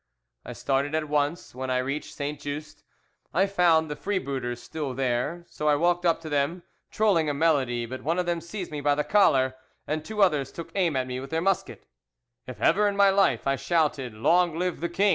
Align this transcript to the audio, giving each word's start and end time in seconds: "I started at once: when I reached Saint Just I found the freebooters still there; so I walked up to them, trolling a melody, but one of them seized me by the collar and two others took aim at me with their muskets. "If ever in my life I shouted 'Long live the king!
"I 0.43 0.53
started 0.53 0.95
at 0.95 1.07
once: 1.09 1.53
when 1.53 1.69
I 1.69 1.77
reached 1.77 2.15
Saint 2.15 2.39
Just 2.39 2.83
I 3.35 3.45
found 3.45 3.87
the 3.87 3.95
freebooters 3.95 4.59
still 4.59 4.95
there; 4.95 5.45
so 5.47 5.67
I 5.67 5.75
walked 5.75 6.07
up 6.07 6.19
to 6.21 6.27
them, 6.27 6.63
trolling 6.89 7.29
a 7.29 7.35
melody, 7.35 7.85
but 7.85 8.01
one 8.01 8.17
of 8.17 8.25
them 8.25 8.41
seized 8.41 8.71
me 8.71 8.81
by 8.81 8.95
the 8.95 9.03
collar 9.03 9.55
and 9.85 10.03
two 10.03 10.23
others 10.23 10.51
took 10.51 10.71
aim 10.73 10.95
at 10.95 11.05
me 11.05 11.19
with 11.19 11.29
their 11.29 11.39
muskets. 11.39 11.85
"If 12.47 12.59
ever 12.59 12.87
in 12.87 12.97
my 12.97 13.11
life 13.11 13.45
I 13.45 13.55
shouted 13.57 14.15
'Long 14.15 14.57
live 14.57 14.79
the 14.79 14.89
king! 14.89 15.09